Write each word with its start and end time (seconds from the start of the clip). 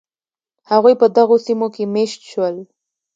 هغوی 0.71 0.93
په 1.01 1.07
دغو 1.17 1.35
سیمو 1.45 1.67
کې 1.75 1.83
مېشت 1.95 2.21
شول. 2.31 2.55